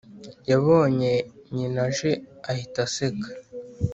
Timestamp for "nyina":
1.55-1.83